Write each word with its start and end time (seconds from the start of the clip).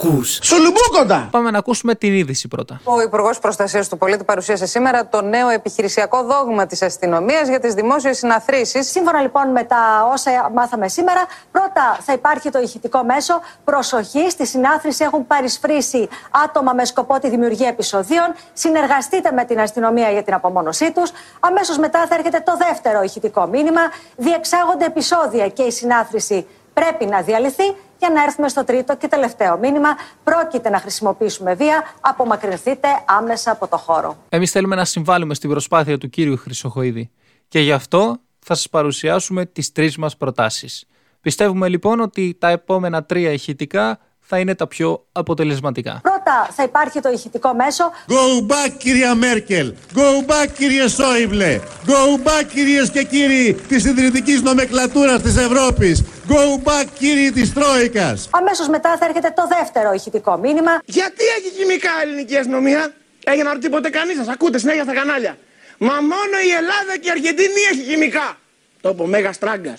Ακούς. 0.00 0.38
Σουλουμπούκοντα. 0.42 1.28
Πάμε 1.30 1.50
να 1.50 1.58
ακούσουμε 1.58 1.94
την 1.94 2.12
είδηση 2.12 2.48
πρώτα. 2.48 2.80
Ο 2.84 3.00
Υπουργός 3.00 3.38
Προστασίας 3.38 3.88
του 3.88 3.98
Πολίτη 3.98 4.24
παρουσίασε 4.24 4.66
σήμερα 4.66 5.08
το 5.08 5.22
νέο 5.22 5.48
επιχειρησιακό 5.48 6.22
δόγμα 6.22 6.66
της 6.66 6.82
αστυνομίας 6.82 7.48
για 7.48 7.60
τις 7.60 7.74
δημόσιες 7.74 8.18
συναθρήσεις. 8.18 8.90
Σύμφωνα 8.90 9.20
λοιπόν 9.20 9.50
με 9.50 9.62
τα 9.64 10.08
όσα 10.12 10.50
μάθαμε 10.54 10.88
σήμερα, 10.88 11.26
πρώτα 11.52 11.98
θα 12.00 12.12
υπάρχει 12.12 12.50
το 12.50 12.58
ηχητικό 12.58 13.04
μέσο. 13.04 13.40
Προσοχή, 13.64 14.30
στη 14.30 14.46
συνάθρηση 14.46 15.04
έχουν 15.04 15.26
παρισφρήσει 15.26 16.08
άτομα 16.44 16.72
με 16.72 16.84
σκοπό 16.84 17.18
τη 17.18 17.28
δημιουργία 17.28 17.68
επεισοδίων. 17.68 18.34
Συνεργαστείτε 18.52 19.32
με 19.32 19.44
την 19.44 19.60
αστυνομία 19.60 20.10
για 20.10 20.22
την 20.22 20.34
απομόνωσή 20.34 20.92
τους. 20.92 21.10
Αμέσως 21.40 21.78
μετά 21.78 22.06
θα 22.08 22.14
έρχεται 22.14 22.42
το 22.44 22.56
δεύτερο 22.56 23.02
ηχητικό 23.02 23.46
μήνυμα. 23.46 23.80
Διεξάγονται 24.16 24.84
επεισόδια 24.84 25.48
και 25.48 25.62
η 25.62 25.70
συνάθρηση 25.70 26.46
πρέπει 26.72 27.06
να 27.06 27.20
διαλυθεί 27.20 27.76
για 27.98 28.10
να 28.10 28.22
έρθουμε 28.22 28.48
στο 28.48 28.64
τρίτο 28.64 28.96
και 28.96 29.08
τελευταίο 29.08 29.58
μήνυμα. 29.58 29.88
Πρόκειται 30.24 30.70
να 30.70 30.78
χρησιμοποιήσουμε 30.78 31.54
βία. 31.54 31.82
Απομακρυνθείτε 32.00 32.88
άμεσα 33.04 33.50
από 33.50 33.66
το 33.68 33.76
χώρο. 33.76 34.16
Εμείς 34.28 34.50
θέλουμε 34.50 34.76
να 34.76 34.84
συμβάλλουμε 34.84 35.34
στην 35.34 35.50
προσπάθεια 35.50 35.98
του 35.98 36.08
κύριου 36.08 36.36
Χρυσοχοίδη. 36.36 37.10
Και 37.48 37.60
γι' 37.60 37.72
αυτό 37.72 38.16
θα 38.38 38.54
σας 38.54 38.68
παρουσιάσουμε 38.68 39.46
τις 39.46 39.72
τρεις 39.72 39.96
μας 39.96 40.16
προτάσεις. 40.16 40.84
Πιστεύουμε 41.20 41.68
λοιπόν 41.68 42.00
ότι 42.00 42.36
τα 42.40 42.48
επόμενα 42.48 43.04
τρία 43.04 43.32
ηχητικά 43.32 43.98
θα 44.30 44.38
είναι 44.38 44.54
τα 44.54 44.66
πιο 44.66 45.04
αποτελεσματικά. 45.12 46.00
Πρώτα 46.02 46.48
θα 46.50 46.62
υπάρχει 46.62 47.00
το 47.00 47.08
ηχητικό 47.08 47.54
μέσο. 47.54 47.84
Go 48.08 48.52
back 48.52 48.72
κυρία 48.78 49.14
Μέρκελ, 49.14 49.74
go 49.94 50.30
back 50.30 50.52
κύριε 50.56 50.88
Σόιμπλε, 50.88 51.60
go 51.86 52.26
back 52.26 52.46
κυρίες 52.52 52.90
και 52.90 53.02
κύριοι 53.02 53.56
της 53.68 53.84
ιδρυτικής 53.84 54.42
νομεκλατούρας 54.42 55.22
της 55.22 55.36
Ευρώπης, 55.36 56.04
go 56.28 56.68
back 56.68 56.86
κύριοι 56.98 57.32
της 57.32 57.52
Τρόικας. 57.52 58.28
Αμέσως 58.30 58.68
μετά 58.68 58.96
θα 58.98 59.04
έρχεται 59.04 59.32
το 59.36 59.42
δεύτερο 59.58 59.92
ηχητικό 59.92 60.36
μήνυμα. 60.36 60.82
Γιατί 60.84 61.24
έχει 61.38 61.54
χημικά 61.56 61.90
ελληνική 62.02 62.36
αστυνομία. 62.36 62.92
Έχει 63.24 63.42
να 63.42 63.52
ρωτήσει 63.52 63.70
ποτέ 63.70 63.90
κανείς 63.90 64.16
σας. 64.16 64.28
Ακούτε 64.28 64.58
συνέχεια 64.58 64.82
στα 64.82 64.94
κανάλια. 64.94 65.38
Μα 65.78 65.94
μόνο 65.94 66.36
η 66.48 66.50
Ελλάδα 66.60 66.98
και 67.00 67.08
η 67.08 67.10
Αργεντινή 67.10 67.62
έχει 67.72 67.82
χημικά. 67.90 68.38
Το 68.80 68.88
είπε 68.88 69.02
ο 69.02 69.06
Μέγας 69.06 69.38
Τράγκα. 69.38 69.74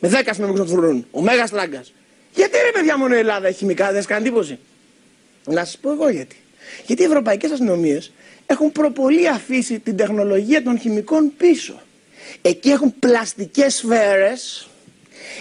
Με 0.00 0.08
10 0.08 0.22
αστυνομικού 0.28 0.58
να 0.58 0.64
του 0.64 1.06
Ο 1.10 1.22
Μέγας 1.22 1.50
Τράγκα. 1.50 1.84
Γιατί 2.34 2.56
ρε 2.64 2.70
παιδιά 2.72 2.98
μόνο 2.98 3.14
η 3.14 3.18
Ελλάδα 3.18 3.46
έχει 3.46 3.56
χημικά, 3.58 3.92
δεν 3.92 4.04
κάνει 4.04 4.26
εντύπωση; 4.26 4.58
Να 5.44 5.64
σας 5.64 5.78
πω 5.78 5.92
εγώ 5.92 6.08
γιατί. 6.08 6.36
Γιατί 6.86 7.02
οι 7.02 7.04
ευρωπαϊκές 7.04 7.50
αστυνομίε 7.50 7.98
έχουν 8.46 8.72
προπολή 8.72 9.28
αφήσει 9.28 9.78
την 9.78 9.96
τεχνολογία 9.96 10.62
των 10.62 10.78
χημικών 10.78 11.32
πίσω. 11.36 11.80
Εκεί 12.42 12.70
έχουν 12.70 12.94
πλαστικές 12.98 13.74
σφαίρες, 13.74 14.68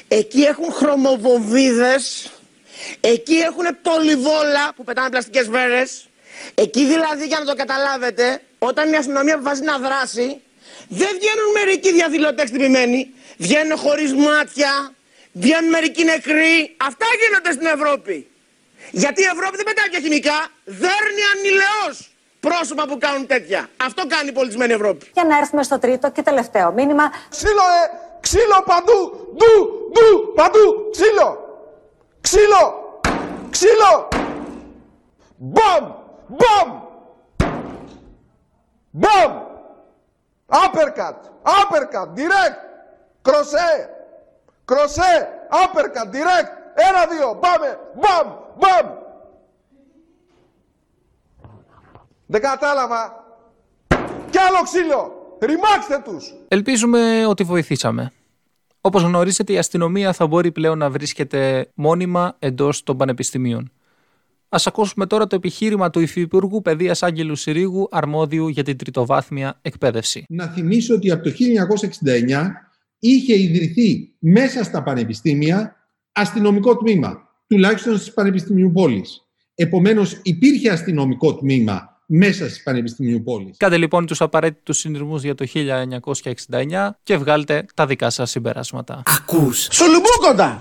εκεί 0.07 0.41
έχουν 0.41 0.71
χρωμοβοβίδες, 0.71 2.31
εκεί 3.01 3.35
έχουν 3.35 3.65
πολυβόλα 3.81 4.73
που 4.75 4.83
πετάνε 4.83 5.09
πλαστικές 5.09 5.45
σφαίρες. 5.45 6.07
Εκεί 6.55 6.85
δηλαδή 6.85 7.25
για 7.25 7.39
να 7.39 7.45
το 7.45 7.55
καταλάβετε, 7.55 8.41
όταν 8.59 8.91
η 8.91 8.95
αστυνομία 8.95 9.35
αποφασίζει 9.35 9.65
να 9.65 9.77
δράσει, 9.77 10.41
δεν 10.87 11.09
βγαίνουν 11.19 11.51
μερικοί 11.53 11.91
διαδηλωτές 11.91 12.49
χτυπημένοι, 12.49 13.13
βγαίνουν 13.37 13.77
χωρίς 13.77 14.13
μάτια, 14.13 14.93
βγαίνουν 15.31 15.69
μερικοί 15.69 16.03
νεκροί. 16.03 16.75
Αυτά 16.77 17.05
γίνονται 17.21 17.51
στην 17.51 17.65
Ευρώπη. 17.65 18.29
Γιατί 18.91 19.21
η 19.21 19.25
Ευρώπη 19.33 19.55
δεν 19.55 19.65
πετάει 19.65 19.89
πια 19.89 19.99
χημικά, 19.99 20.47
δέρνει 20.63 21.23
ανηλαιώς 21.33 22.15
πρόσωπα 22.39 22.87
που 22.87 22.97
κάνουν 22.97 23.27
τέτοια. 23.27 23.69
Αυτό 23.77 24.01
κάνει 24.07 24.29
η 24.29 24.31
πολιτισμένη 24.31 24.73
Ευρώπη. 24.73 25.05
Για 25.13 25.23
να 25.23 25.37
έρθουμε 25.37 25.63
στο 25.63 25.79
τρίτο 25.79 26.11
και 26.11 26.21
τελευταίο 26.21 26.71
μήνυμα. 26.71 27.11
Ξύλο, 27.29 27.65
ε! 27.83 28.03
Ξύλο 28.21 28.63
παντού! 28.65 28.99
Ντου! 29.35 29.84
Ντου! 30.35 30.41
Παντού! 30.41 30.89
Ξύλο! 30.91 31.37
Ξύλο! 32.21 32.99
Ξύλο! 33.49 34.07
Μπαμ! 35.37 35.93
Μπαμ! 36.27 36.81
Μπαμ! 38.91 39.43
Uppercut! 40.47 41.17
Uppercut! 41.43 42.07
Direct! 42.15 42.57
Κροσέ! 43.21 43.89
Κροσέ! 44.65 45.29
Uppercut! 45.51 46.13
Direct! 46.15 46.49
Ένα, 46.75 47.05
δύο! 47.09 47.35
Πάμε! 47.39 47.79
Μπαμ! 47.95 48.33
Μπαμ! 48.57 48.93
Δεν 52.25 52.41
κατάλαβα! 52.41 53.23
Κι 54.29 54.37
άλλο 54.37 54.63
ξύλο! 54.63 55.37
Ρημάξτε 55.39 56.01
τους! 56.03 56.33
Ελπίζουμε 56.47 57.25
ότι 57.25 57.43
βοηθήσαμε. 57.43 58.11
Όπως 58.85 59.03
γνωρίζετε 59.03 59.53
η 59.53 59.57
αστυνομία 59.57 60.13
θα 60.13 60.27
μπορεί 60.27 60.51
πλέον 60.51 60.77
να 60.77 60.89
βρίσκεται 60.89 61.71
μόνιμα 61.73 62.35
εντός 62.39 62.83
των 62.83 62.97
πανεπιστημίων. 62.97 63.71
Ας 64.49 64.67
ακούσουμε 64.67 65.05
τώρα 65.05 65.27
το 65.27 65.35
επιχείρημα 65.35 65.89
του 65.89 65.99
Υφυπουργού 65.99 66.61
Παιδείας 66.61 67.03
Άγγελου 67.03 67.35
Συρίγου 67.35 67.87
αρμόδιου 67.91 68.47
για 68.47 68.63
την 68.63 68.77
τριτοβάθμια 68.77 69.59
εκπαίδευση. 69.61 70.25
Να 70.29 70.47
θυμίσω 70.47 70.95
ότι 70.95 71.11
από 71.11 71.23
το 71.23 71.29
1969 71.29 72.51
είχε 72.99 73.39
ιδρυθεί 73.39 74.15
μέσα 74.19 74.63
στα 74.63 74.83
πανεπιστήμια 74.83 75.75
αστυνομικό 76.11 76.77
τμήμα, 76.77 77.29
τουλάχιστον 77.47 77.97
στις 77.97 78.13
πανεπιστημίου 78.13 78.71
πόλης. 78.71 79.21
Επομένως 79.55 80.19
υπήρχε 80.23 80.69
αστυνομικό 80.69 81.35
τμήμα 81.35 81.94
μέσα 82.05 82.49
στις 82.49 82.63
πανεπιστημίου 82.63 83.23
πόλης. 83.23 83.57
Κάντε 83.57 83.77
λοιπόν 83.77 84.05
τους 84.05 84.21
απαραίτητους 84.21 84.77
συνειρμούς 84.77 85.23
για 85.23 85.35
το 85.35 85.45
1969 86.49 86.89
και 87.03 87.17
βγάλτε 87.17 87.65
τα 87.73 87.85
δικά 87.85 88.09
σας 88.09 88.29
συμπεράσματα. 88.29 89.03
Ακούς. 89.05 89.67
Σουλουμπούκοντα. 89.71 90.53